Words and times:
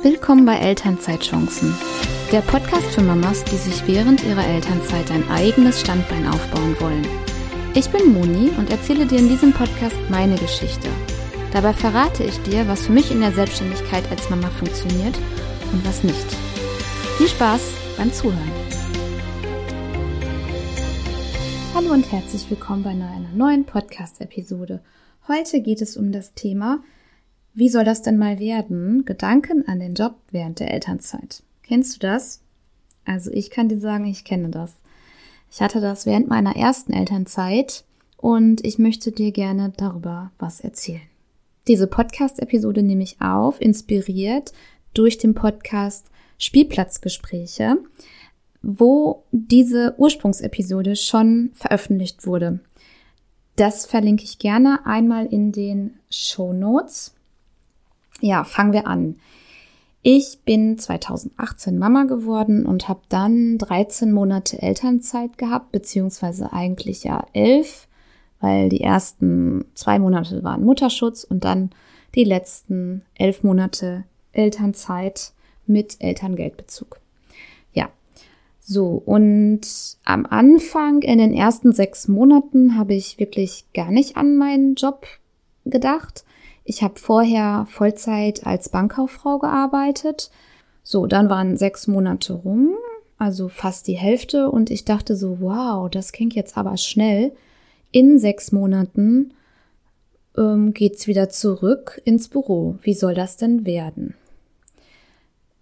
Willkommen 0.00 0.46
bei 0.46 0.56
Elternzeitchancen, 0.56 1.74
der 2.30 2.40
Podcast 2.42 2.86
für 2.94 3.02
Mamas, 3.02 3.42
die 3.42 3.56
sich 3.56 3.84
während 3.88 4.22
ihrer 4.22 4.46
Elternzeit 4.46 5.10
ein 5.10 5.28
eigenes 5.28 5.80
Standbein 5.80 6.24
aufbauen 6.28 6.76
wollen. 6.78 7.04
Ich 7.74 7.90
bin 7.90 8.12
Moni 8.12 8.50
und 8.56 8.70
erzähle 8.70 9.06
dir 9.06 9.18
in 9.18 9.28
diesem 9.28 9.52
Podcast 9.52 9.96
meine 10.08 10.36
Geschichte. 10.36 10.88
Dabei 11.52 11.72
verrate 11.72 12.22
ich 12.22 12.38
dir, 12.42 12.68
was 12.68 12.86
für 12.86 12.92
mich 12.92 13.10
in 13.10 13.20
der 13.20 13.32
Selbstständigkeit 13.32 14.08
als 14.12 14.30
Mama 14.30 14.48
funktioniert 14.50 15.18
und 15.72 15.84
was 15.84 16.04
nicht. 16.04 16.26
Viel 17.16 17.28
Spaß 17.28 17.60
beim 17.96 18.12
Zuhören. 18.12 18.52
Hallo 21.74 21.92
und 21.92 22.10
herzlich 22.12 22.48
willkommen 22.48 22.84
bei 22.84 22.90
einer 22.90 23.18
neuen 23.34 23.64
Podcast-Episode. 23.64 24.80
Heute 25.26 25.60
geht 25.60 25.82
es 25.82 25.96
um 25.96 26.12
das 26.12 26.34
Thema, 26.34 26.84
wie 27.58 27.68
soll 27.68 27.82
das 27.82 28.02
denn 28.02 28.18
mal 28.18 28.38
werden? 28.38 29.04
Gedanken 29.04 29.66
an 29.66 29.80
den 29.80 29.94
Job 29.94 30.14
während 30.30 30.60
der 30.60 30.72
Elternzeit. 30.72 31.42
Kennst 31.64 31.96
du 31.96 32.06
das? 32.06 32.40
Also 33.04 33.32
ich 33.32 33.50
kann 33.50 33.68
dir 33.68 33.80
sagen, 33.80 34.04
ich 34.04 34.22
kenne 34.22 34.50
das. 34.50 34.76
Ich 35.50 35.60
hatte 35.60 35.80
das 35.80 36.06
während 36.06 36.28
meiner 36.28 36.54
ersten 36.54 36.92
Elternzeit 36.92 37.84
und 38.16 38.64
ich 38.64 38.78
möchte 38.78 39.10
dir 39.10 39.32
gerne 39.32 39.72
darüber 39.76 40.30
was 40.38 40.60
erzählen. 40.60 41.00
Diese 41.66 41.88
Podcast-Episode 41.88 42.82
nehme 42.84 43.02
ich 43.02 43.20
auf, 43.20 43.60
inspiriert 43.60 44.52
durch 44.94 45.18
den 45.18 45.34
Podcast 45.34 46.06
Spielplatzgespräche, 46.38 47.78
wo 48.62 49.24
diese 49.32 49.94
Ursprungsepisode 49.98 50.94
schon 50.94 51.50
veröffentlicht 51.54 52.24
wurde. 52.24 52.60
Das 53.56 53.84
verlinke 53.84 54.22
ich 54.22 54.38
gerne 54.38 54.86
einmal 54.86 55.26
in 55.26 55.50
den 55.50 55.98
Show 56.08 56.52
Notes. 56.52 57.17
Ja, 58.20 58.44
fangen 58.44 58.72
wir 58.72 58.86
an. 58.86 59.16
Ich 60.02 60.40
bin 60.44 60.78
2018 60.78 61.78
Mama 61.78 62.04
geworden 62.04 62.66
und 62.66 62.88
habe 62.88 63.00
dann 63.08 63.58
13 63.58 64.12
Monate 64.12 64.62
Elternzeit 64.62 65.38
gehabt, 65.38 65.72
beziehungsweise 65.72 66.52
eigentlich 66.52 67.04
ja 67.04 67.26
elf, 67.32 67.88
weil 68.40 68.68
die 68.68 68.80
ersten 68.80 69.64
zwei 69.74 69.98
Monate 69.98 70.42
waren 70.44 70.64
Mutterschutz 70.64 71.24
und 71.24 71.44
dann 71.44 71.70
die 72.14 72.24
letzten 72.24 73.02
elf 73.14 73.42
Monate 73.42 74.04
Elternzeit 74.32 75.32
mit 75.66 75.96
Elterngeldbezug. 76.00 77.00
Ja, 77.74 77.90
so 78.60 79.02
und 79.04 79.60
am 80.04 80.26
Anfang 80.26 81.02
in 81.02 81.18
den 81.18 81.34
ersten 81.34 81.72
sechs 81.72 82.08
Monaten 82.08 82.76
habe 82.76 82.94
ich 82.94 83.18
wirklich 83.18 83.66
gar 83.74 83.90
nicht 83.90 84.16
an 84.16 84.36
meinen 84.36 84.74
Job 84.74 85.06
gedacht 85.64 86.24
ich 86.68 86.82
habe 86.82 86.98
vorher 87.00 87.66
Vollzeit 87.70 88.46
als 88.46 88.68
Bankkauffrau 88.68 89.38
gearbeitet. 89.38 90.30
So, 90.82 91.06
dann 91.06 91.30
waren 91.30 91.56
sechs 91.56 91.86
Monate 91.86 92.34
rum, 92.34 92.74
also 93.16 93.48
fast 93.48 93.88
die 93.88 93.96
Hälfte, 93.96 94.50
und 94.50 94.70
ich 94.70 94.84
dachte 94.84 95.16
so, 95.16 95.40
wow, 95.40 95.88
das 95.88 96.12
klingt 96.12 96.34
jetzt 96.34 96.58
aber 96.58 96.76
schnell. 96.76 97.32
In 97.90 98.18
sechs 98.18 98.52
Monaten 98.52 99.32
ähm, 100.36 100.74
geht's 100.74 101.06
wieder 101.06 101.30
zurück 101.30 102.02
ins 102.04 102.28
Büro. 102.28 102.76
Wie 102.82 102.94
soll 102.94 103.14
das 103.14 103.38
denn 103.38 103.64
werden? 103.64 104.14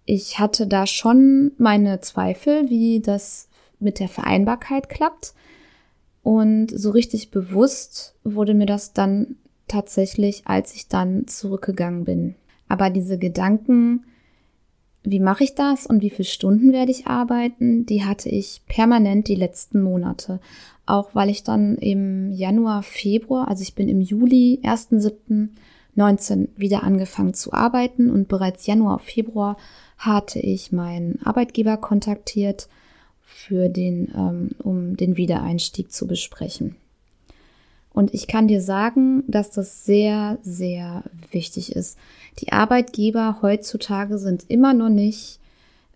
Ich 0.03 0.39
hatte 0.39 0.67
da 0.67 0.85
schon 0.87 1.53
meine 1.57 2.01
Zweifel, 2.01 2.69
wie 2.69 2.99
das 2.99 3.47
mit 3.79 4.01
der 4.01 4.09
Vereinbarkeit 4.09 4.89
klappt. 4.89 5.33
Und 6.21 6.67
so 6.69 6.89
richtig 6.89 7.31
bewusst 7.31 8.13
wurde 8.25 8.53
mir 8.53 8.65
das 8.65 8.91
dann 8.91 9.37
tatsächlich, 9.67 10.43
als 10.45 10.73
ich 10.73 10.87
dann 10.87 11.27
zurückgegangen 11.27 12.05
bin. 12.05 12.35
Aber 12.67 12.89
diese 12.89 13.17
Gedanken, 13.17 14.05
wie 15.03 15.19
mache 15.19 15.43
ich 15.43 15.55
das 15.55 15.85
und 15.85 16.01
wie 16.01 16.09
viele 16.09 16.27
Stunden 16.27 16.73
werde 16.73 16.91
ich 16.91 17.07
arbeiten, 17.07 17.85
die 17.85 18.03
hatte 18.03 18.29
ich 18.29 18.61
permanent 18.67 19.27
die 19.27 19.35
letzten 19.35 19.81
Monate. 19.81 20.39
Auch 20.85 21.15
weil 21.15 21.29
ich 21.29 21.43
dann 21.43 21.77
im 21.77 22.31
Januar, 22.31 22.83
Februar, 22.83 23.47
also 23.47 23.61
ich 23.61 23.75
bin 23.75 23.89
im 23.89 24.01
Juli, 24.01 24.59
1.7.19 24.63 26.49
wieder 26.55 26.83
angefangen 26.83 27.33
zu 27.33 27.53
arbeiten 27.53 28.09
und 28.09 28.27
bereits 28.27 28.65
Januar, 28.65 28.99
Februar 28.99 29.57
hatte 29.97 30.39
ich 30.39 30.71
meinen 30.71 31.19
Arbeitgeber 31.23 31.77
kontaktiert 31.77 32.67
für 33.21 33.69
den, 33.69 34.11
ähm, 34.15 34.49
um 34.63 34.97
den 34.97 35.17
Wiedereinstieg 35.17 35.91
zu 35.91 36.07
besprechen. 36.07 36.75
Und 37.97 38.13
ich 38.13 38.27
kann 38.27 38.47
dir 38.47 38.61
sagen, 38.61 39.23
dass 39.25 39.49
das 39.49 39.83
sehr, 39.83 40.37
sehr 40.43 41.01
wichtig 41.31 41.75
ist. 41.75 41.97
Die 42.37 42.51
Arbeitgeber 42.51 43.39
heutzutage 43.41 44.19
sind 44.19 44.45
immer 44.49 44.75
noch 44.75 44.89
nicht 44.89 45.39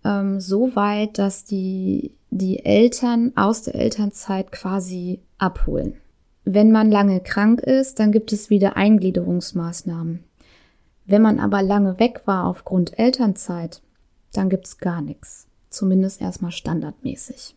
ähm, 0.04 0.42
so 0.42 0.76
weit, 0.76 1.20
dass 1.20 1.44
die 1.44 2.16
die 2.32 2.66
Eltern 2.66 3.34
aus 3.36 3.62
der 3.62 3.76
Elternzeit 3.76 4.52
quasi 4.52 5.20
abholen. 5.38 5.94
Wenn 6.44 6.72
man 6.72 6.90
lange 6.90 7.20
krank 7.20 7.62
ist, 7.62 8.00
dann 8.00 8.12
gibt 8.12 8.34
es 8.34 8.50
wieder 8.50 8.78
Eingliederungsmaßnahmen. 8.78 10.24
Wenn 11.06 11.22
man 11.22 11.40
aber 11.40 11.62
lange 11.62 12.00
weg 12.00 12.24
war 12.26 12.48
aufgrund 12.48 12.98
Elternzeit, 12.98 13.84
dann 14.34 14.50
gibt 14.50 14.66
es 14.66 14.80
gar 14.80 15.02
nichts. 15.02 15.46
Zumindest 15.70 16.20
erstmal 16.20 16.52
standardmäßig. 16.52 17.54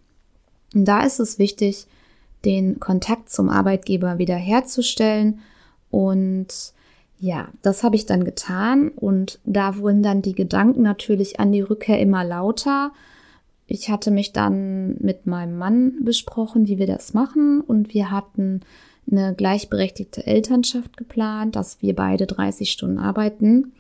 Und 0.75 0.85
da 0.85 1.03
ist 1.03 1.19
es 1.19 1.39
wichtig, 1.39 1.87
den 2.45 2.81
Kontakt 2.81 3.31
zum 3.31 3.49
Arbeitgeber 3.49 4.19
wiederherzustellen. 4.19 5.41
Und 5.91 6.73
ja, 7.19 7.49
das 7.63 7.83
habe 7.83 7.97
ich 7.97 8.07
dann 8.07 8.25
getan 8.25 8.89
und 8.89 9.39
da 9.45 9.79
wurden 9.79 10.03
dann 10.03 10.23
die 10.23 10.35
Gedanken 10.35 10.83
natürlich 10.83 11.41
an 11.41 11.53
die 11.53 11.63
Rückkehr 11.63 12.01
immer 12.01 12.25
lauter. 12.25 12.93
Ich 13.67 13.89
hatte 13.89 14.11
mich 14.11 14.33
dann 14.33 14.97
mit 15.01 15.27
meinem 15.27 15.57
Mann 15.57 16.05
besprochen, 16.05 16.69
wie 16.69 16.79
wir 16.79 16.87
das 16.87 17.15
machen 17.15 17.61
und 17.61 17.95
wir 17.95 18.11
hatten 18.11 18.61
eine 19.11 19.35
gleichberechtigte 19.35 20.27
Elternschaft 20.27 20.97
geplant, 20.97 21.57
dass 21.57 21.81
wir 21.83 21.95
beide 21.95 22.27
30 22.27 22.71
Stunden 22.71 22.99
arbeiten. 22.99 23.73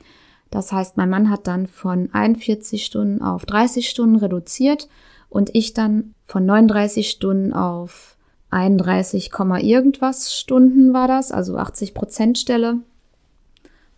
Das 0.50 0.70
heißt, 0.72 0.96
mein 0.96 1.10
Mann 1.10 1.30
hat 1.30 1.46
dann 1.46 1.66
von 1.66 2.10
41 2.12 2.84
Stunden 2.84 3.22
auf 3.22 3.44
30 3.44 3.88
Stunden 3.88 4.16
reduziert 4.16 4.88
und 5.28 5.54
ich 5.54 5.74
dann 5.74 6.14
von 6.26 6.46
39 6.46 7.10
Stunden 7.10 7.52
auf 7.52 8.16
31, 8.54 9.30
irgendwas 9.62 10.34
Stunden 10.34 10.92
war 10.92 11.08
das, 11.08 11.32
also 11.32 11.56
80 11.56 11.92
Prozent 11.92 12.38
Stelle. 12.38 12.78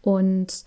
Und 0.02 0.64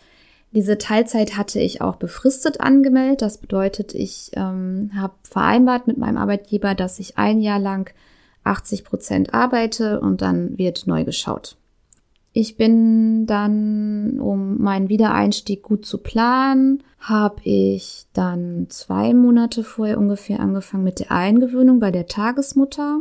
diese 0.51 0.77
Teilzeit 0.77 1.37
hatte 1.37 1.59
ich 1.59 1.81
auch 1.81 1.95
befristet 1.95 2.61
angemeldet. 2.61 3.21
Das 3.21 3.37
bedeutet, 3.37 3.93
ich 3.93 4.31
ähm, 4.33 4.91
habe 4.95 5.13
vereinbart 5.23 5.87
mit 5.87 5.97
meinem 5.97 6.17
Arbeitgeber, 6.17 6.75
dass 6.75 6.99
ich 6.99 7.17
ein 7.17 7.39
Jahr 7.39 7.59
lang 7.59 7.93
80 8.43 8.83
Prozent 8.83 9.33
arbeite 9.33 9.99
und 9.99 10.21
dann 10.21 10.57
wird 10.57 10.87
neu 10.87 11.03
geschaut. 11.03 11.55
Ich 12.31 12.57
bin 12.57 13.25
dann, 13.25 14.19
um 14.19 14.61
meinen 14.61 14.89
Wiedereinstieg 14.89 15.63
gut 15.63 15.85
zu 15.85 15.97
planen, 15.97 16.83
habe 16.99 17.41
ich 17.43 18.05
dann 18.13 18.67
zwei 18.69 19.13
Monate 19.13 19.63
vorher 19.63 19.97
ungefähr 19.97 20.39
angefangen 20.39 20.83
mit 20.83 20.99
der 20.99 21.11
Eingewöhnung 21.11 21.79
bei 21.79 21.91
der 21.91 22.07
Tagesmutter. 22.07 22.99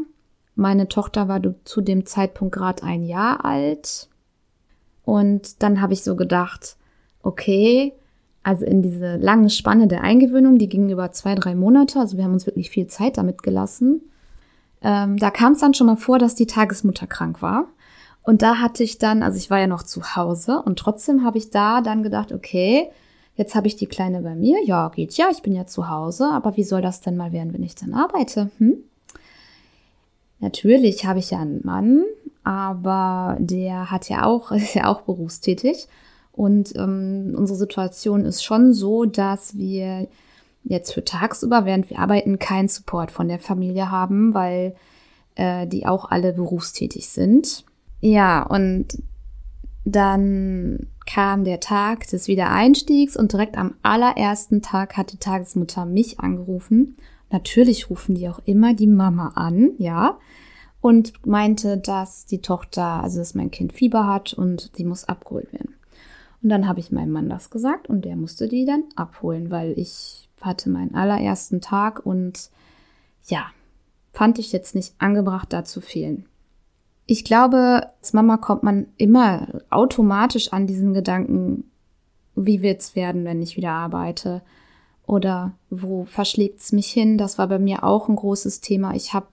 Meine 0.58 0.88
Tochter 0.88 1.28
war 1.28 1.40
zu 1.64 1.80
dem 1.80 2.04
Zeitpunkt 2.04 2.52
gerade 2.52 2.82
ein 2.82 3.04
Jahr 3.04 3.44
alt. 3.44 4.08
Und 5.04 5.62
dann 5.62 5.80
habe 5.80 5.92
ich 5.92 6.02
so 6.02 6.16
gedacht, 6.16 6.76
okay, 7.22 7.92
also 8.42 8.64
in 8.64 8.82
diese 8.82 9.18
lange 9.18 9.50
Spanne 9.50 9.86
der 9.86 10.02
Eingewöhnung, 10.02 10.58
die 10.58 10.68
ging 10.68 10.90
über 10.90 11.12
zwei, 11.12 11.36
drei 11.36 11.54
Monate, 11.54 12.00
also 12.00 12.16
wir 12.16 12.24
haben 12.24 12.32
uns 12.32 12.46
wirklich 12.46 12.70
viel 12.70 12.88
Zeit 12.88 13.18
damit 13.18 13.44
gelassen. 13.44 14.00
Ähm, 14.82 15.16
da 15.16 15.30
kam 15.30 15.52
es 15.52 15.60
dann 15.60 15.74
schon 15.74 15.86
mal 15.86 15.96
vor, 15.96 16.18
dass 16.18 16.34
die 16.34 16.48
Tagesmutter 16.48 17.06
krank 17.06 17.40
war. 17.40 17.66
Und 18.22 18.42
da 18.42 18.56
hatte 18.56 18.82
ich 18.82 18.98
dann, 18.98 19.22
also 19.22 19.38
ich 19.38 19.50
war 19.50 19.60
ja 19.60 19.68
noch 19.68 19.84
zu 19.84 20.16
Hause 20.16 20.60
und 20.64 20.76
trotzdem 20.76 21.24
habe 21.24 21.38
ich 21.38 21.50
da 21.50 21.82
dann 21.82 22.02
gedacht, 22.02 22.32
okay, 22.32 22.90
jetzt 23.36 23.54
habe 23.54 23.68
ich 23.68 23.76
die 23.76 23.86
Kleine 23.86 24.22
bei 24.22 24.34
mir. 24.34 24.58
Ja, 24.64 24.88
geht 24.88 25.12
ja, 25.16 25.28
ich 25.30 25.42
bin 25.42 25.54
ja 25.54 25.66
zu 25.66 25.88
Hause, 25.88 26.26
aber 26.32 26.56
wie 26.56 26.64
soll 26.64 26.82
das 26.82 27.00
denn 27.00 27.16
mal 27.16 27.30
werden, 27.30 27.52
wenn 27.52 27.62
ich 27.62 27.76
dann 27.76 27.94
arbeite? 27.94 28.50
Hm? 28.58 28.78
Natürlich 30.40 31.04
habe 31.06 31.18
ich 31.18 31.30
ja 31.30 31.40
einen 31.40 31.64
Mann, 31.64 32.04
aber 32.44 33.36
der 33.40 33.90
hat 33.90 34.08
ja 34.08 34.24
auch, 34.24 34.50
ist 34.52 34.74
ja 34.74 34.86
auch 34.86 35.02
berufstätig. 35.02 35.88
Und 36.32 36.74
ähm, 36.76 37.34
unsere 37.36 37.58
Situation 37.58 38.24
ist 38.24 38.44
schon 38.44 38.72
so, 38.72 39.04
dass 39.04 39.56
wir 39.56 40.08
jetzt 40.62 40.92
für 40.92 41.04
tagsüber, 41.04 41.64
während 41.64 41.90
wir 41.90 41.98
arbeiten, 41.98 42.38
keinen 42.38 42.68
Support 42.68 43.10
von 43.10 43.26
der 43.26 43.38
Familie 43.38 43.90
haben, 43.90 44.34
weil 44.34 44.76
äh, 45.34 45.66
die 45.66 45.86
auch 45.86 46.10
alle 46.10 46.32
berufstätig 46.32 47.08
sind. 47.08 47.64
Ja, 48.00 48.44
und 48.44 49.02
dann 49.84 50.86
kam 51.06 51.44
der 51.44 51.58
Tag 51.58 52.06
des 52.08 52.28
Wiedereinstiegs 52.28 53.16
und 53.16 53.32
direkt 53.32 53.56
am 53.56 53.74
allerersten 53.82 54.62
Tag 54.62 54.96
hat 54.96 55.12
die 55.12 55.16
Tagesmutter 55.16 55.86
mich 55.86 56.20
angerufen 56.20 56.96
Natürlich 57.30 57.90
rufen 57.90 58.14
die 58.14 58.28
auch 58.28 58.40
immer 58.44 58.74
die 58.74 58.86
Mama 58.86 59.32
an, 59.34 59.72
ja, 59.78 60.18
und 60.80 61.26
meinte, 61.26 61.76
dass 61.76 62.26
die 62.26 62.40
Tochter, 62.40 63.02
also 63.02 63.18
dass 63.18 63.34
mein 63.34 63.50
Kind 63.50 63.72
Fieber 63.72 64.06
hat 64.06 64.32
und 64.32 64.78
die 64.78 64.84
muss 64.84 65.04
abgeholt 65.04 65.52
werden. 65.52 65.74
Und 66.42 66.50
dann 66.50 66.68
habe 66.68 66.80
ich 66.80 66.92
meinem 66.92 67.10
Mann 67.10 67.28
das 67.28 67.50
gesagt 67.50 67.88
und 67.88 68.04
der 68.04 68.16
musste 68.16 68.48
die 68.48 68.64
dann 68.64 68.84
abholen, 68.94 69.50
weil 69.50 69.76
ich 69.76 70.28
hatte 70.40 70.70
meinen 70.70 70.94
allerersten 70.94 71.60
Tag 71.60 72.06
und 72.06 72.50
ja, 73.26 73.46
fand 74.12 74.38
ich 74.38 74.52
jetzt 74.52 74.74
nicht 74.74 74.94
angebracht, 74.98 75.52
da 75.52 75.64
zu 75.64 75.80
fehlen. 75.80 76.26
Ich 77.06 77.24
glaube, 77.24 77.90
als 77.98 78.12
Mama 78.12 78.36
kommt 78.36 78.62
man 78.62 78.86
immer 78.96 79.62
automatisch 79.70 80.52
an 80.52 80.66
diesen 80.66 80.94
Gedanken, 80.94 81.64
wie 82.36 82.62
wird's 82.62 82.94
werden, 82.94 83.24
wenn 83.24 83.42
ich 83.42 83.56
wieder 83.56 83.72
arbeite? 83.72 84.42
Oder 85.08 85.54
wo 85.70 86.04
verschlägt's 86.04 86.70
mich 86.70 86.88
hin? 86.88 87.18
Das 87.18 87.38
war 87.38 87.48
bei 87.48 87.58
mir 87.58 87.82
auch 87.82 88.08
ein 88.08 88.14
großes 88.14 88.60
Thema. 88.60 88.94
Ich 88.94 89.14
habe 89.14 89.26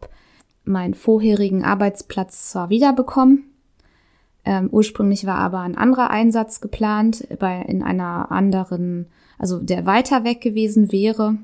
meinen 0.64 0.96
vorherigen 0.96 1.64
Arbeitsplatz 1.64 2.50
zwar 2.50 2.70
wiederbekommen, 2.70 3.56
ähm, 4.46 4.70
ursprünglich 4.72 5.26
war 5.26 5.40
aber 5.40 5.60
ein 5.62 5.76
anderer 5.76 6.12
Einsatz 6.12 6.62
geplant, 6.62 7.28
bei, 7.40 7.62
in 7.64 7.82
einer 7.82 8.32
anderen, 8.32 9.08
also 9.40 9.60
der 9.60 9.88
weiter 9.88 10.24
weg 10.24 10.40
gewesen 10.40 10.92
wäre. 10.92 11.38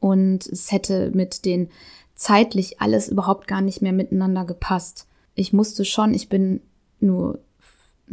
Und 0.00 0.46
es 0.46 0.72
hätte 0.72 1.12
mit 1.14 1.44
den 1.44 1.70
zeitlich 2.16 2.80
alles 2.80 3.08
überhaupt 3.08 3.46
gar 3.46 3.60
nicht 3.60 3.82
mehr 3.82 3.92
miteinander 3.92 4.44
gepasst. 4.44 5.06
Ich 5.36 5.52
musste 5.52 5.84
schon, 5.84 6.12
ich 6.12 6.28
bin 6.28 6.60
nur 6.98 7.38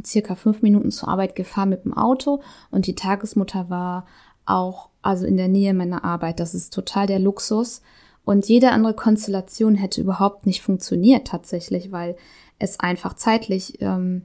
circa 0.05 0.35
fünf 0.35 0.61
Minuten 0.61 0.91
zur 0.91 1.09
Arbeit 1.09 1.35
gefahren 1.35 1.69
mit 1.69 1.83
dem 1.83 1.97
Auto 1.97 2.41
und 2.69 2.85
die 2.85 2.95
Tagesmutter 2.95 3.69
war 3.71 4.05
auch 4.45 4.88
also 5.01 5.25
in 5.25 5.37
der 5.37 5.47
Nähe 5.47 5.73
meiner 5.73 6.03
Arbeit. 6.03 6.39
Das 6.39 6.53
ist 6.53 6.73
total 6.73 7.07
der 7.07 7.19
Luxus. 7.19 7.81
Und 8.25 8.47
jede 8.47 8.71
andere 8.71 8.93
Konstellation 8.93 9.75
hätte 9.75 10.01
überhaupt 10.01 10.45
nicht 10.45 10.61
funktioniert 10.61 11.27
tatsächlich, 11.27 11.91
weil 11.91 12.15
es 12.59 12.79
einfach 12.79 13.15
zeitlich 13.15 13.81
ähm, 13.81 14.23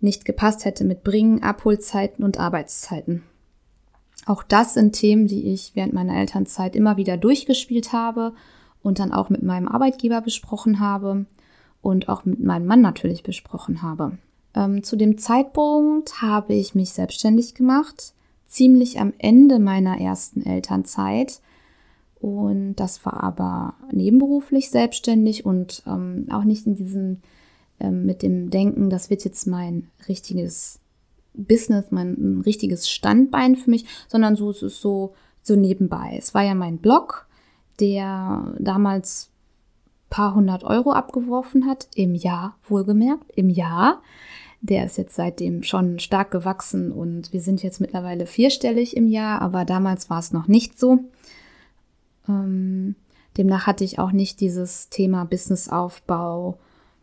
nicht 0.00 0.24
gepasst 0.24 0.64
hätte 0.64 0.84
mit 0.84 1.02
Bringen, 1.02 1.42
Abholzeiten 1.42 2.24
und 2.24 2.38
Arbeitszeiten. 2.38 3.22
Auch 4.26 4.42
das 4.42 4.74
sind 4.74 4.92
Themen, 4.92 5.26
die 5.26 5.52
ich 5.52 5.72
während 5.74 5.92
meiner 5.92 6.16
Elternzeit 6.16 6.76
immer 6.76 6.96
wieder 6.96 7.16
durchgespielt 7.16 7.92
habe 7.92 8.32
und 8.82 8.98
dann 8.98 9.12
auch 9.12 9.30
mit 9.30 9.42
meinem 9.42 9.68
Arbeitgeber 9.68 10.20
besprochen 10.20 10.78
habe 10.78 11.26
und 11.80 12.08
auch 12.08 12.24
mit 12.24 12.40
meinem 12.40 12.66
Mann 12.66 12.80
natürlich 12.80 13.22
besprochen 13.22 13.82
habe. 13.82 14.18
Ähm, 14.54 14.82
zu 14.82 14.96
dem 14.96 15.18
Zeitpunkt 15.18 16.22
habe 16.22 16.54
ich 16.54 16.74
mich 16.74 16.90
selbstständig 16.90 17.54
gemacht, 17.54 18.14
ziemlich 18.52 19.00
am 19.00 19.14
Ende 19.18 19.58
meiner 19.58 19.98
ersten 19.98 20.44
Elternzeit. 20.44 21.40
Und 22.20 22.76
das 22.76 23.04
war 23.04 23.22
aber 23.22 23.74
nebenberuflich 23.90 24.70
selbstständig 24.70 25.44
und 25.44 25.82
ähm, 25.86 26.26
auch 26.30 26.44
nicht 26.44 26.66
in 26.66 26.76
diesem 26.76 27.22
ähm, 27.80 28.04
mit 28.04 28.22
dem 28.22 28.50
Denken, 28.50 28.90
das 28.90 29.10
wird 29.10 29.24
jetzt 29.24 29.46
mein 29.46 29.88
richtiges 30.06 30.80
Business, 31.34 31.90
mein 31.90 32.42
richtiges 32.44 32.90
Standbein 32.90 33.56
für 33.56 33.70
mich, 33.70 33.86
sondern 34.06 34.36
so 34.36 34.50
es 34.50 34.62
ist 34.62 34.80
so 34.80 35.14
so 35.42 35.56
nebenbei. 35.56 36.14
Es 36.18 36.34
war 36.34 36.42
ja 36.42 36.54
mein 36.54 36.78
Blog, 36.78 37.26
der 37.80 38.54
damals 38.60 39.30
paar 40.10 40.34
hundert 40.34 40.62
Euro 40.62 40.92
abgeworfen 40.92 41.66
hat 41.66 41.88
im 41.94 42.14
Jahr, 42.14 42.56
wohlgemerkt, 42.68 43.32
im 43.34 43.48
Jahr. 43.48 44.02
Der 44.62 44.86
ist 44.86 44.96
jetzt 44.96 45.14
seitdem 45.14 45.62
schon 45.62 45.98
stark 45.98 46.30
gewachsen 46.30 46.92
und 46.92 47.32
wir 47.32 47.40
sind 47.40 47.62
jetzt 47.62 47.80
mittlerweile 47.80 48.26
vierstellig 48.26 48.96
im 48.96 49.08
Jahr, 49.08 49.42
aber 49.42 49.64
damals 49.64 50.08
war 50.08 50.20
es 50.20 50.32
noch 50.32 50.48
nicht 50.48 50.78
so. 50.78 51.00
Ähm, 52.28 52.94
demnach 53.36 53.66
hatte 53.66 53.84
ich 53.84 53.98
auch 53.98 54.12
nicht 54.12 54.40
dieses 54.40 54.88
Thema 54.88 55.24
Businessaufbau, 55.24 56.58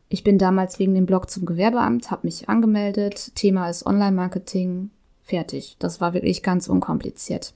ich 0.10 0.24
bin 0.24 0.40
damals 0.40 0.80
wegen 0.80 0.96
dem 0.96 1.06
Blog 1.06 1.30
zum 1.30 1.46
Gewerbeamt, 1.46 2.10
habe 2.10 2.26
mich 2.26 2.50
angemeldet. 2.50 3.36
Thema 3.36 3.70
ist 3.70 3.86
Online-Marketing. 3.86 4.90
Fertig. 5.24 5.76
Das 5.78 6.02
war 6.02 6.16
wirklich 6.16 6.42
ganz 6.42 6.68
unkompliziert. 6.68 7.54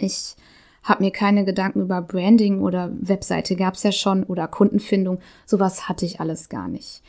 Ich 0.00 0.34
habe 0.82 1.04
mir 1.04 1.12
keine 1.12 1.44
Gedanken 1.44 1.82
über 1.82 2.02
Branding 2.02 2.60
oder 2.60 2.90
Webseite 3.00 3.54
gab 3.54 3.74
es 3.74 3.84
ja 3.84 3.92
schon 3.92 4.24
oder 4.24 4.48
Kundenfindung. 4.48 5.20
Sowas 5.46 5.88
hatte 5.88 6.04
ich 6.04 6.20
alles 6.20 6.48
gar 6.48 6.66
nicht. 6.66 7.02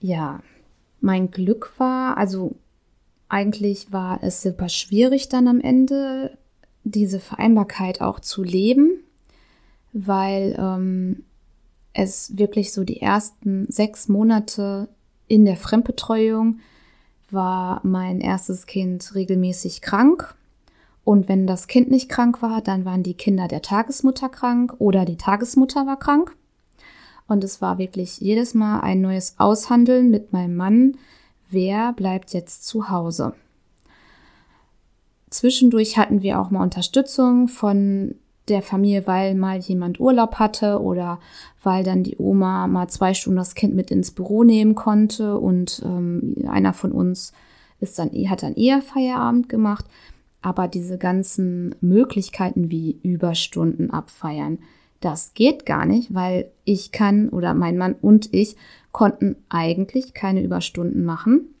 Ja, 0.00 0.40
mein 1.00 1.30
Glück 1.30 1.72
war, 1.78 2.16
also 2.16 2.56
eigentlich 3.28 3.92
war 3.92 4.22
es 4.22 4.42
super 4.42 4.68
schwierig 4.68 5.28
dann 5.28 5.46
am 5.46 5.60
Ende, 5.60 6.36
diese 6.84 7.20
Vereinbarkeit 7.20 8.00
auch 8.00 8.20
zu 8.20 8.42
leben, 8.42 8.90
weil 9.92 10.56
ähm, 10.58 11.24
es 11.92 12.36
wirklich 12.38 12.72
so 12.72 12.84
die 12.84 13.00
ersten 13.00 13.66
sechs 13.70 14.08
Monate 14.08 14.88
in 15.28 15.44
der 15.44 15.56
Fremdbetreuung 15.56 16.60
war 17.30 17.80
mein 17.84 18.20
erstes 18.20 18.66
Kind 18.66 19.14
regelmäßig 19.14 19.82
krank. 19.82 20.34
Und 21.04 21.28
wenn 21.28 21.46
das 21.46 21.66
Kind 21.66 21.90
nicht 21.90 22.08
krank 22.08 22.42
war, 22.42 22.60
dann 22.62 22.84
waren 22.84 23.02
die 23.02 23.14
Kinder 23.14 23.48
der 23.48 23.62
Tagesmutter 23.62 24.28
krank 24.28 24.74
oder 24.78 25.04
die 25.04 25.16
Tagesmutter 25.16 25.86
war 25.86 25.98
krank. 25.98 26.36
Und 27.30 27.44
es 27.44 27.62
war 27.62 27.78
wirklich 27.78 28.20
jedes 28.20 28.54
Mal 28.54 28.80
ein 28.80 29.00
neues 29.00 29.36
Aushandeln 29.38 30.10
mit 30.10 30.32
meinem 30.32 30.56
Mann, 30.56 30.96
wer 31.48 31.92
bleibt 31.92 32.32
jetzt 32.32 32.66
zu 32.66 32.90
Hause. 32.90 33.34
Zwischendurch 35.30 35.96
hatten 35.96 36.22
wir 36.22 36.40
auch 36.40 36.50
mal 36.50 36.64
Unterstützung 36.64 37.46
von 37.46 38.16
der 38.48 38.62
Familie, 38.62 39.06
weil 39.06 39.36
mal 39.36 39.58
jemand 39.58 40.00
Urlaub 40.00 40.40
hatte 40.40 40.80
oder 40.80 41.20
weil 41.62 41.84
dann 41.84 42.02
die 42.02 42.16
Oma 42.18 42.66
mal 42.66 42.88
zwei 42.88 43.14
Stunden 43.14 43.36
das 43.36 43.54
Kind 43.54 43.76
mit 43.76 43.92
ins 43.92 44.10
Büro 44.10 44.42
nehmen 44.42 44.74
konnte 44.74 45.38
und 45.38 45.82
ähm, 45.84 46.34
einer 46.48 46.72
von 46.72 46.90
uns 46.90 47.32
ist 47.78 47.96
dann, 48.00 48.10
hat 48.28 48.42
dann 48.42 48.56
eher 48.56 48.82
Feierabend 48.82 49.48
gemacht. 49.48 49.84
Aber 50.42 50.66
diese 50.66 50.98
ganzen 50.98 51.76
Möglichkeiten 51.80 52.72
wie 52.72 52.98
Überstunden 53.04 53.92
abfeiern, 53.92 54.58
das 55.00 55.32
geht 55.34 55.66
gar 55.66 55.86
nicht, 55.86 56.14
weil 56.14 56.50
ich 56.64 56.92
kann 56.92 57.30
oder 57.30 57.54
mein 57.54 57.78
Mann 57.78 57.94
und 57.94 58.32
ich 58.32 58.56
konnten 58.92 59.36
eigentlich 59.48 60.14
keine 60.14 60.42
Überstunden 60.42 61.04
machen, 61.04 61.54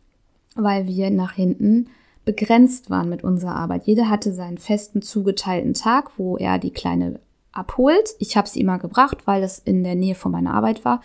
weil 0.54 0.86
wir 0.86 1.10
nach 1.10 1.32
hinten 1.32 1.88
begrenzt 2.24 2.90
waren 2.90 3.08
mit 3.08 3.24
unserer 3.24 3.56
Arbeit. 3.56 3.84
Jeder 3.86 4.08
hatte 4.08 4.32
seinen 4.32 4.58
festen 4.58 5.00
zugeteilten 5.00 5.74
Tag, 5.74 6.18
wo 6.18 6.36
er 6.36 6.58
die 6.58 6.72
Kleine 6.72 7.18
abholt. 7.52 8.10
Ich 8.18 8.36
habe 8.36 8.48
sie 8.48 8.60
immer 8.60 8.78
gebracht, 8.78 9.26
weil 9.26 9.42
es 9.42 9.58
in 9.58 9.82
der 9.82 9.94
Nähe 9.94 10.14
von 10.14 10.32
meiner 10.32 10.54
Arbeit 10.54 10.84
war. 10.84 11.00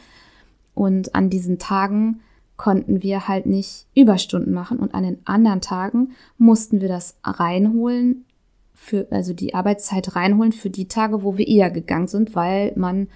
Und 0.74 1.16
an 1.16 1.30
diesen 1.30 1.58
Tagen 1.58 2.20
konnten 2.58 3.02
wir 3.02 3.28
halt 3.28 3.46
nicht 3.46 3.88
Überstunden 3.96 4.54
machen 4.54 4.80
und 4.80 4.94
an 4.94 5.04
den 5.04 5.19
anderen 5.26 5.62
Tagen 5.62 6.12
mussten 6.38 6.81
wir 6.81 6.88
das 6.88 7.18
reinholen 7.24 8.26
für 8.76 9.08
also 9.10 9.34
die 9.34 9.54
Arbeitszeit 9.56 10.16
reinholen 10.16 10.52
für 10.52 10.70
die 10.70 10.88
Tage, 10.88 11.24
wo 11.24 11.38
wir 11.38 11.48
eher 11.48 11.72
gegangen 11.72 12.08
sind, 12.08 12.36
weil 12.36 12.74
man 12.76 13.08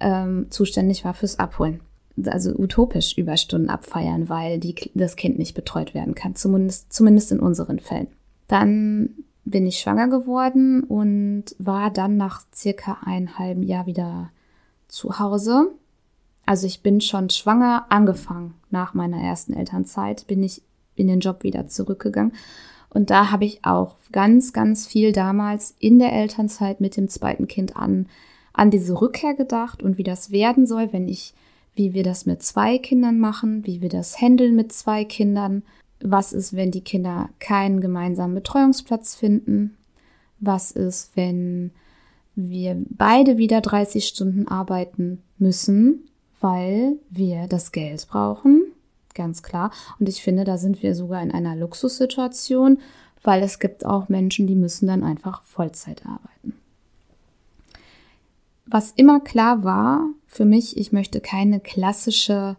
ähm, 0.00 0.46
zuständig 0.50 1.04
war 1.04 1.14
fürs 1.14 1.38
Abholen 1.38 1.80
also 2.26 2.50
utopisch 2.56 3.16
Überstunden 3.16 3.70
abfeiern, 3.70 4.28
weil 4.28 4.58
die, 4.58 4.74
das 4.94 5.16
Kind 5.16 5.38
nicht 5.38 5.54
betreut 5.54 5.94
werden 5.94 6.14
kann, 6.14 6.34
zumindest, 6.34 6.92
zumindest 6.92 7.32
in 7.32 7.40
unseren 7.40 7.78
Fällen. 7.78 8.08
Dann 8.48 9.10
bin 9.44 9.66
ich 9.66 9.78
schwanger 9.78 10.08
geworden 10.08 10.82
und 10.82 11.44
war 11.58 11.90
dann 11.90 12.16
nach 12.16 12.42
circa 12.54 12.98
einem 13.04 13.38
halben 13.38 13.62
Jahr 13.62 13.86
wieder 13.86 14.30
zu 14.88 15.18
Hause. 15.18 15.70
Also 16.44 16.66
ich 16.66 16.82
bin 16.82 17.00
schon 17.00 17.30
schwanger 17.30 17.86
angefangen. 17.90 18.54
Nach 18.70 18.94
meiner 18.94 19.20
ersten 19.20 19.52
Elternzeit 19.52 20.26
bin 20.26 20.42
ich 20.42 20.62
in 20.96 21.06
den 21.06 21.20
Job 21.20 21.42
wieder 21.42 21.68
zurückgegangen. 21.68 22.32
Und 22.90 23.10
da 23.10 23.30
habe 23.30 23.44
ich 23.44 23.64
auch 23.64 23.96
ganz, 24.12 24.52
ganz 24.52 24.86
viel 24.86 25.12
damals 25.12 25.74
in 25.78 25.98
der 25.98 26.12
Elternzeit 26.12 26.80
mit 26.80 26.96
dem 26.96 27.08
zweiten 27.08 27.46
Kind 27.46 27.76
an, 27.76 28.06
an 28.52 28.70
diese 28.70 29.00
Rückkehr 29.00 29.34
gedacht 29.34 29.82
und 29.82 29.98
wie 29.98 30.04
das 30.04 30.30
werden 30.30 30.66
soll, 30.66 30.92
wenn 30.92 31.08
ich 31.08 31.34
wie 31.78 31.94
wir 31.94 32.02
das 32.02 32.26
mit 32.26 32.42
zwei 32.42 32.76
Kindern 32.76 33.18
machen, 33.18 33.64
wie 33.64 33.80
wir 33.80 33.88
das 33.88 34.20
handeln 34.20 34.56
mit 34.56 34.72
zwei 34.72 35.04
Kindern. 35.04 35.62
Was 36.00 36.32
ist, 36.32 36.54
wenn 36.54 36.72
die 36.72 36.82
Kinder 36.82 37.30
keinen 37.38 37.80
gemeinsamen 37.80 38.34
Betreuungsplatz 38.34 39.14
finden? 39.14 39.76
Was 40.40 40.72
ist, 40.72 41.12
wenn 41.14 41.70
wir 42.34 42.76
beide 42.90 43.38
wieder 43.38 43.60
30 43.60 44.06
Stunden 44.06 44.48
arbeiten 44.48 45.22
müssen, 45.38 46.08
weil 46.40 46.96
wir 47.10 47.46
das 47.46 47.72
Geld 47.72 48.06
brauchen? 48.08 48.64
Ganz 49.18 49.42
klar. 49.42 49.70
Und 50.00 50.08
ich 50.08 50.22
finde, 50.22 50.44
da 50.44 50.56
sind 50.56 50.82
wir 50.82 50.94
sogar 50.94 51.22
in 51.22 51.30
einer 51.30 51.54
Luxussituation, 51.54 52.78
weil 53.22 53.42
es 53.42 53.58
gibt 53.58 53.84
auch 53.84 54.08
Menschen, 54.08 54.46
die 54.46 54.54
müssen 54.54 54.86
dann 54.86 55.04
einfach 55.04 55.42
Vollzeit 55.42 56.06
arbeiten 56.06 56.54
was 58.70 58.92
immer 58.92 59.20
klar 59.20 59.64
war 59.64 60.06
für 60.26 60.44
mich, 60.44 60.76
ich 60.76 60.92
möchte 60.92 61.20
keine 61.20 61.60
klassische 61.60 62.56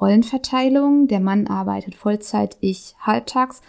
Rollenverteilung. 0.00 1.06
Der 1.08 1.20
Mann 1.20 1.46
arbeitet 1.46 1.94
Vollzeit, 1.94 2.56
ich 2.60 2.94
halbtags. 3.00 3.60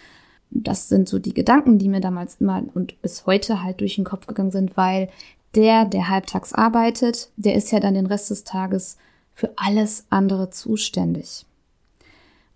Das 0.49 0.89
sind 0.89 1.09
so 1.09 1.19
die 1.19 1.33
Gedanken, 1.33 1.77
die 1.77 1.89
mir 1.89 1.99
damals 1.99 2.35
immer 2.39 2.63
und 2.73 3.01
bis 3.01 3.25
heute 3.25 3.61
halt 3.63 3.81
durch 3.81 3.95
den 3.95 4.05
Kopf 4.05 4.27
gegangen 4.27 4.51
sind, 4.51 4.77
weil 4.77 5.09
der, 5.55 5.85
der 5.85 6.09
halbtags 6.09 6.53
arbeitet, 6.53 7.29
der 7.35 7.55
ist 7.55 7.71
ja 7.71 7.81
dann 7.81 7.93
den 7.93 8.05
Rest 8.05 8.29
des 8.29 8.45
Tages 8.45 8.97
für 9.33 9.51
alles 9.57 10.05
andere 10.09 10.49
zuständig. 10.49 11.45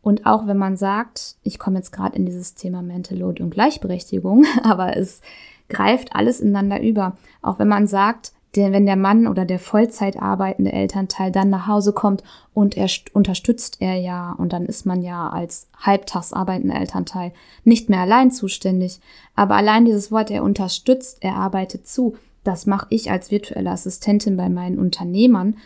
Und 0.05 0.27
auch 0.27 0.45
wenn 0.45 0.57
man 0.57 0.77
sagt, 0.77 1.35
ich 1.41 1.57
komme 1.57 1.77
jetzt 1.77 1.91
gerade 1.91 2.15
in 2.15 2.27
dieses 2.27 2.53
Thema 2.53 2.83
Mental 2.83 3.17
Load 3.17 3.41
und 3.41 3.49
Gleichberechtigung, 3.49 4.45
aber 4.63 4.95
es 4.95 5.21
greift 5.67 6.15
alles 6.15 6.41
ineinander 6.41 6.79
über. 6.79 7.17
Auch 7.41 7.57
wenn 7.57 7.67
man 7.67 7.87
sagt, 7.87 8.31
der, 8.53 8.71
wenn 8.71 8.85
der 8.85 8.97
Mann 8.97 9.25
oder 9.25 9.45
der 9.45 9.57
Vollzeit 9.57 10.21
arbeitende 10.21 10.71
Elternteil 10.71 11.31
dann 11.31 11.49
nach 11.49 11.65
Hause 11.65 11.91
kommt 11.91 12.21
und 12.53 12.77
er 12.77 12.87
unterstützt 13.13 13.77
er 13.79 13.95
ja 13.95 14.33
und 14.33 14.53
dann 14.53 14.67
ist 14.67 14.85
man 14.85 15.01
ja 15.01 15.27
als 15.27 15.69
halbtags 15.75 16.33
arbeitender 16.33 16.75
Elternteil 16.75 17.33
nicht 17.63 17.89
mehr 17.89 18.01
allein 18.01 18.29
zuständig. 18.29 18.99
Aber 19.33 19.55
allein 19.55 19.85
dieses 19.85 20.11
Wort, 20.11 20.29
er 20.29 20.43
unterstützt, 20.43 21.17
er 21.21 21.35
arbeitet 21.35 21.87
zu, 21.87 22.15
das 22.43 22.67
mache 22.67 22.85
ich 22.91 23.09
als 23.09 23.31
virtuelle 23.31 23.71
Assistentin 23.71 24.37
bei 24.37 24.49
meinen 24.49 24.77
Unternehmern. 24.77 25.57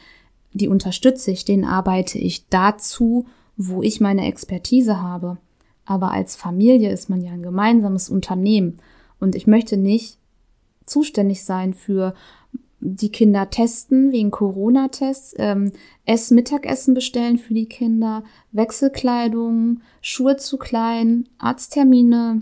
Die 0.53 0.69
unterstütze 0.69 1.29
ich, 1.29 1.43
denen 1.43 1.65
arbeite 1.65 2.17
ich 2.17 2.47
dazu, 2.47 3.25
wo 3.61 3.83
ich 3.83 3.99
meine 3.99 4.25
Expertise 4.25 5.01
habe. 5.01 5.37
Aber 5.85 6.11
als 6.11 6.35
Familie 6.35 6.91
ist 6.91 7.09
man 7.09 7.21
ja 7.21 7.31
ein 7.31 7.43
gemeinsames 7.43 8.09
Unternehmen 8.09 8.77
und 9.19 9.35
ich 9.35 9.47
möchte 9.47 9.75
nicht 9.75 10.17
zuständig 10.85 11.43
sein 11.43 11.73
für 11.73 12.13
die 12.79 13.11
Kinder 13.11 13.49
testen 13.49 14.13
wegen 14.13 14.31
Corona-Tests, 14.31 15.35
ähm, 15.37 15.73
Ess 16.05 16.31
Mittagessen 16.31 16.93
bestellen 16.93 17.37
für 17.37 17.53
die 17.53 17.65
Kinder, 17.65 18.23
Wechselkleidung, 18.53 19.81
Schuhe 20.01 20.37
zu 20.37 20.57
klein, 20.57 21.27
Arzttermine 21.37 22.41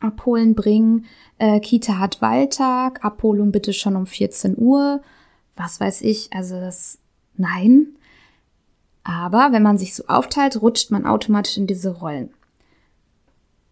abholen, 0.00 0.56
bringen, 0.56 1.06
äh, 1.38 1.60
Kita 1.60 1.98
hat 1.98 2.20
Wahltag, 2.20 3.04
Abholung 3.04 3.52
bitte 3.52 3.72
schon 3.72 3.94
um 3.94 4.06
14 4.06 4.56
Uhr, 4.58 5.02
was 5.54 5.78
weiß 5.78 6.02
ich, 6.02 6.32
also 6.32 6.58
das, 6.58 6.98
nein. 7.36 7.97
Aber 9.08 9.52
wenn 9.52 9.62
man 9.62 9.78
sich 9.78 9.94
so 9.94 10.04
aufteilt, 10.06 10.60
rutscht 10.60 10.90
man 10.90 11.06
automatisch 11.06 11.56
in 11.56 11.66
diese 11.66 11.96
Rollen. 11.96 12.28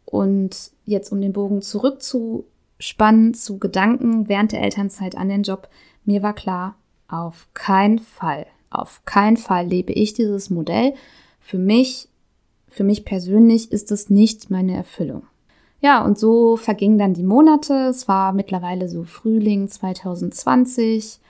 Und 0.07 0.71
jetzt, 0.87 1.12
um 1.12 1.21
den 1.21 1.35
Bogen 1.35 1.61
zurückzuspannen 1.61 3.35
zu 3.35 3.59
Gedanken 3.59 4.31
während 4.31 4.52
der 4.52 4.62
Elternzeit 4.62 5.14
an 5.14 5.28
den 5.28 5.43
Job, 5.43 5.69
mir 6.07 6.23
war 6.23 6.33
klar, 6.33 6.76
auf 7.07 7.49
keinen 7.52 7.99
Fall, 7.99 8.47
auf 8.71 9.05
keinen 9.05 9.37
Fall 9.37 9.66
lebe 9.66 9.93
ich 9.93 10.14
dieses 10.14 10.49
Modell. 10.49 10.95
Für 11.38 11.59
mich, 11.59 12.09
für 12.69 12.85
mich 12.85 13.05
persönlich 13.05 13.71
ist 13.71 13.93
es 13.93 14.09
nicht 14.09 14.50
meine 14.50 14.75
Erfüllung. 14.75 15.25
Ja, 15.83 16.02
und 16.02 16.19
so 16.19 16.57
vergingen 16.57 16.97
dann 16.97 17.12
die 17.12 17.23
Monate. 17.23 17.75
Es 17.90 18.09
war 18.09 18.33
mittlerweile 18.33 18.88
so 18.88 19.05
Frühling 19.05 19.69
2020. 19.69 21.21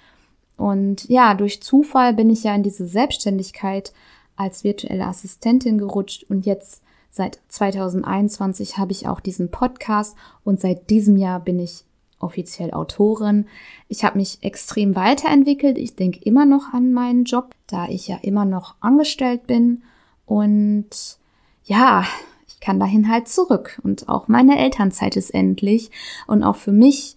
Und 0.57 1.09
ja, 1.09 1.35
durch 1.35 1.63
Zufall 1.63 2.15
bin 2.15 2.31
ich 2.31 2.45
ja 2.45 2.55
in 2.55 2.63
diese 2.63 2.87
Selbstständigkeit 2.87 3.93
als 4.37 4.65
virtuelle 4.65 5.07
Assistentin 5.07 5.79
gerutscht 5.79 6.25
und 6.29 6.47
jetzt 6.47 6.83
seit 7.11 7.41
2021 7.49 8.77
habe 8.77 8.93
ich 8.93 9.09
auch 9.09 9.21
diesen 9.21 9.51
Podcast 9.51 10.17
und 10.45 10.61
seit 10.61 10.91
diesem 10.91 11.17
Jahr 11.17 11.41
bin 11.41 11.59
ich 11.59 11.85
offiziell 12.19 12.73
Autorin. 12.73 13.47
Ich 13.89 14.05
habe 14.05 14.19
mich 14.19 14.39
extrem 14.43 14.95
weiterentwickelt. 14.95 15.79
Ich 15.79 15.97
denke 15.97 16.21
immer 16.23 16.45
noch 16.45 16.73
an 16.73 16.93
meinen 16.93 17.25
Job, 17.25 17.55
da 17.67 17.89
ich 17.89 18.09
ja 18.09 18.19
immer 18.23 18.45
noch 18.45 18.75
angestellt 18.81 19.47
bin. 19.47 19.83
Und 20.25 21.19
ja, 21.65 22.05
ich 22.49 22.61
kann 22.61 22.81
dahin 22.81 23.11
halt 23.11 23.29
zurück. 23.29 23.81
Und 23.83 24.09
auch 24.09 24.29
meine 24.29 24.59
Elternzeit 24.59 25.17
ist 25.17 25.31
endlich. 25.31 25.91
Und 26.27 26.43
auch 26.43 26.57
für 26.57 26.73
mich 26.73 27.17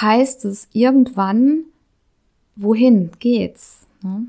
heißt 0.00 0.44
es 0.44 0.68
irgendwann, 0.72 1.64
wohin 2.56 3.10
geht's? 3.18 3.86
Ne? 4.02 4.26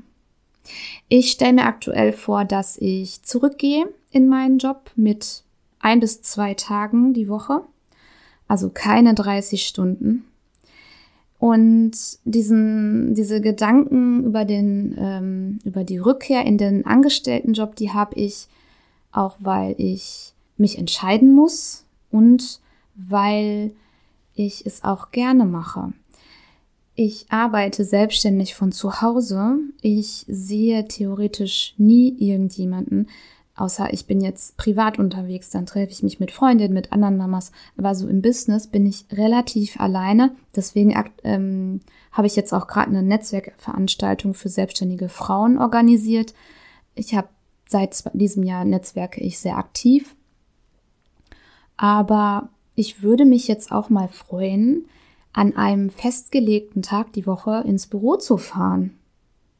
Ich 1.08 1.32
stelle 1.32 1.54
mir 1.54 1.64
aktuell 1.64 2.12
vor, 2.12 2.44
dass 2.44 2.76
ich 2.76 3.22
zurückgehe 3.22 3.88
in 4.10 4.28
meinen 4.28 4.58
Job 4.58 4.90
mit 4.96 5.42
ein 5.80 6.00
bis 6.00 6.22
zwei 6.22 6.54
Tagen 6.54 7.14
die 7.14 7.28
Woche 7.28 7.62
also 8.48 8.70
keine 8.70 9.14
30 9.14 9.64
Stunden. 9.66 10.24
Und 11.38 11.92
diesen, 12.24 13.14
diese 13.14 13.40
Gedanken 13.40 14.24
über 14.24 14.44
den, 14.44 14.96
ähm, 14.98 15.58
über 15.64 15.84
die 15.84 15.98
Rückkehr 15.98 16.44
in 16.44 16.58
den 16.58 16.84
Angestelltenjob, 16.84 17.76
die 17.76 17.92
habe 17.92 18.16
ich 18.16 18.48
auch, 19.12 19.36
weil 19.38 19.76
ich 19.78 20.32
mich 20.56 20.78
entscheiden 20.78 21.32
muss 21.32 21.84
und 22.10 22.60
weil 22.96 23.70
ich 24.34 24.66
es 24.66 24.82
auch 24.82 25.12
gerne 25.12 25.44
mache. 25.44 25.92
Ich 27.00 27.26
arbeite 27.28 27.84
selbstständig 27.84 28.56
von 28.56 28.72
zu 28.72 29.00
Hause. 29.00 29.58
Ich 29.82 30.24
sehe 30.26 30.88
theoretisch 30.88 31.74
nie 31.76 32.08
irgendjemanden, 32.18 33.08
außer 33.54 33.92
ich 33.92 34.06
bin 34.06 34.20
jetzt 34.20 34.56
privat 34.56 34.98
unterwegs, 34.98 35.48
dann 35.50 35.64
treffe 35.64 35.92
ich 35.92 36.02
mich 36.02 36.18
mit 36.18 36.32
Freundinnen, 36.32 36.74
mit 36.74 36.92
anderen 36.92 37.16
Mamas. 37.16 37.52
Aber 37.76 37.94
so 37.94 38.08
im 38.08 38.20
Business 38.20 38.66
bin 38.66 38.84
ich 38.84 39.04
relativ 39.12 39.78
alleine. 39.78 40.34
Deswegen 40.56 40.92
ähm, 41.22 41.82
habe 42.10 42.26
ich 42.26 42.34
jetzt 42.34 42.52
auch 42.52 42.66
gerade 42.66 42.88
eine 42.88 43.04
Netzwerkveranstaltung 43.04 44.34
für 44.34 44.48
selbstständige 44.48 45.08
Frauen 45.08 45.56
organisiert. 45.56 46.34
Ich 46.96 47.14
habe 47.14 47.28
seit 47.68 48.10
diesem 48.12 48.42
Jahr 48.42 48.64
netzwerke 48.64 49.20
ich 49.20 49.38
sehr 49.38 49.56
aktiv. 49.56 50.16
Aber 51.76 52.48
ich 52.74 53.04
würde 53.04 53.24
mich 53.24 53.46
jetzt 53.46 53.70
auch 53.70 53.88
mal 53.88 54.08
freuen, 54.08 54.88
an 55.32 55.56
einem 55.56 55.90
festgelegten 55.90 56.82
Tag 56.82 57.12
die 57.12 57.26
Woche 57.26 57.62
ins 57.66 57.86
Büro 57.86 58.16
zu 58.16 58.36
fahren 58.36 58.98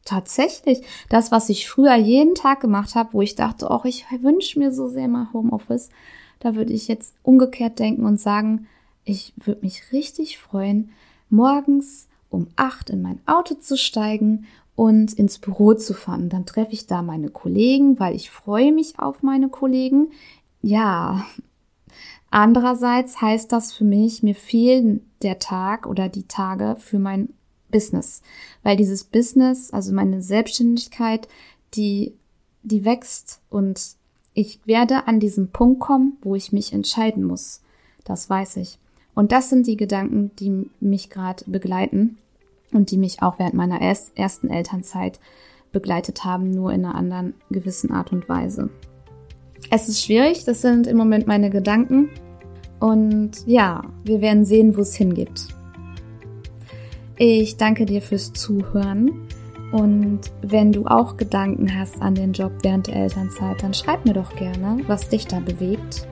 tatsächlich 0.08 0.80
das, 1.10 1.30
was 1.30 1.48
ich 1.50 1.68
früher 1.68 1.94
jeden 1.94 2.34
Tag 2.34 2.60
gemacht 2.60 2.94
habe, 2.94 3.12
wo 3.12 3.22
ich 3.22 3.34
dachte, 3.34 3.70
auch 3.70 3.84
ich 3.84 4.06
wünsche 4.22 4.58
mir 4.58 4.72
so 4.72 4.88
sehr 4.88 5.06
mal 5.06 5.28
Homeoffice, 5.32 5.90
da 6.40 6.54
würde 6.54 6.72
ich 6.72 6.88
jetzt 6.88 7.14
umgekehrt 7.22 7.78
denken 7.78 8.04
und 8.04 8.18
sagen, 8.18 8.66
ich 9.04 9.34
würde 9.37 9.62
mich 9.62 9.92
richtig 9.92 10.38
freuen, 10.38 10.90
morgens 11.28 12.08
um 12.30 12.48
acht 12.56 12.90
in 12.90 13.02
mein 13.02 13.20
Auto 13.26 13.54
zu 13.54 13.76
steigen 13.76 14.46
und 14.76 15.12
ins 15.12 15.38
Büro 15.38 15.75
zu 15.75 15.92
fahren. 15.94 16.28
Dann 16.28 16.46
treffe 16.46 16.72
ich 16.72 16.87
da 16.87 17.02
meine 17.02 17.30
Kollegen, 17.30 17.98
weil 17.98 18.14
ich 18.14 18.30
freue 18.30 18.72
mich 18.72 18.98
auf 18.98 19.22
meine 19.22 19.48
Kollegen. 19.48 20.08
Ja, 20.62 21.26
andererseits 22.30 23.20
heißt 23.20 23.52
das 23.52 23.73
für 23.73 23.85
mich, 23.85 24.23
mir 24.23 24.35
fehlen 24.35 25.11
der 25.23 25.38
Tag 25.38 25.87
oder 25.87 26.08
die 26.08 26.26
Tage 26.28 26.76
für 26.78 26.99
mein 26.99 27.30
Business, 27.70 28.23
weil 28.62 28.76
dieses 28.76 29.04
Business, 29.04 29.70
also 29.73 29.92
meine 29.92 30.23
Selbstständigkeit, 30.23 31.28
die, 31.75 32.14
die 32.62 32.85
wächst 32.85 33.40
und 33.50 33.97
ich 34.35 34.61
werde 34.66 35.08
an 35.08 35.20
diesen 35.20 35.50
Punkt 35.50 35.80
kommen, 35.80 36.16
wo 36.23 36.35
ich 36.35 36.52
mich 36.52 36.73
entscheiden 36.73 37.25
muss. 37.25 37.61
Das 38.04 38.30
weiß 38.30 38.58
ich. 38.58 38.78
Und 39.14 39.32
das 39.32 39.50
sind 39.50 39.66
die 39.66 39.76
Gedanken, 39.76 40.30
die 40.38 40.70
mich 40.78 41.11
gerade 41.11 41.44
begleiten 41.47 42.18
und 42.73 42.90
die 42.92 42.99
mich 42.99 43.20
auch 43.20 43.38
während 43.38 43.54
meiner 43.54 43.80
ersten 43.80 44.49
Elternzeit 44.49 45.18
begleitet 45.73 46.25
haben, 46.25 46.50
nur 46.50 46.73
in 46.73 46.85
einer 46.85 46.94
anderen 46.94 47.35
gewissen 47.50 47.90
Art 47.90 48.12
und 48.12 48.28
Weise. 48.28 48.70
Es 49.71 49.88
ist 49.88 50.03
schwierig, 50.03 50.45
das 50.45 50.62
sind 50.62 50.87
im 50.87 50.97
Moment 50.97 51.27
meine 51.27 51.50
Gedanken. 51.50 52.09
Und 52.81 53.47
ja, 53.47 53.83
wir 54.05 54.21
werden 54.21 54.45
sehen, 54.45 54.77
wo 54.77 54.81
es 54.83 54.95
hingeht. 54.95 55.49
Ich 57.17 57.57
danke 57.57 57.85
dir 57.85 58.00
fürs 58.00 58.33
Zuhören. 58.33 59.29
Und 59.73 60.21
wenn 60.41 60.73
du 60.73 60.87
auch 60.87 61.17
Gedanken 61.17 61.79
hast 61.79 62.00
an 62.00 62.15
den 62.15 62.33
Job 62.33 62.53
während 62.62 62.87
der 62.87 62.97
Elternzeit, 62.97 63.62
dann 63.62 63.75
schreib 63.75 64.07
mir 64.07 64.15
doch 64.15 64.35
gerne, 64.37 64.83
was 64.87 65.09
dich 65.09 65.27
da 65.27 65.41
bewegt. 65.41 66.07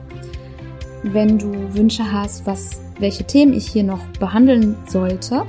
Wenn 1.03 1.39
du 1.39 1.73
Wünsche 1.73 2.11
hast, 2.11 2.45
was, 2.45 2.81
welche 2.99 3.23
Themen 3.23 3.53
ich 3.53 3.67
hier 3.67 3.83
noch 3.83 4.05
behandeln 4.19 4.75
sollte, 4.87 5.43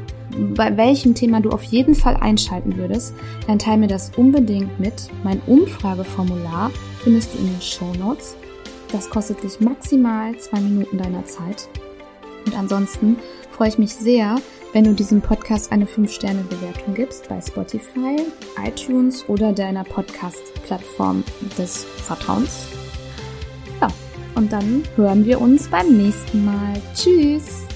bei 0.55 0.77
welchem 0.77 1.15
Thema 1.15 1.41
du 1.41 1.51
auf 1.51 1.65
jeden 1.65 1.95
Fall 1.95 2.17
einschalten 2.17 2.77
würdest, 2.77 3.13
dann 3.47 3.59
teile 3.59 3.79
mir 3.79 3.87
das 3.89 4.13
unbedingt 4.17 4.79
mit. 4.79 5.09
Mein 5.25 5.41
Umfrageformular 5.47 6.71
findest 7.09 7.33
du 7.33 7.39
in 7.39 7.47
den 7.47 7.63
Show 7.63 7.91
Notes. 7.95 8.37
Das 8.93 9.09
kostet 9.09 9.43
dich 9.43 9.61
maximal 9.61 10.37
zwei 10.37 10.61
Minuten 10.61 10.99
deiner 10.99 11.25
Zeit. 11.25 11.67
Und 12.45 12.55
ansonsten 12.55 13.17
freue 13.51 13.69
ich 13.69 13.79
mich 13.79 13.95
sehr, 13.95 14.37
wenn 14.75 14.85
du 14.85 14.93
diesem 14.93 15.23
Podcast 15.23 15.73
eine 15.73 15.87
5-Sterne-Bewertung 15.87 16.93
gibst 16.93 17.31
bei 17.31 17.41
Spotify, 17.41 18.17
iTunes 18.63 19.27
oder 19.27 19.55
deiner 19.55 19.85
Podcast-Plattform 19.85 21.25
des 21.57 21.85
Vertrauens. 21.85 22.67
Ja, 23.81 23.89
und 24.35 24.53
dann 24.53 24.83
hören 24.97 25.25
wir 25.25 25.41
uns 25.41 25.67
beim 25.69 25.97
nächsten 25.97 26.45
Mal. 26.45 26.75
Tschüss! 26.95 27.68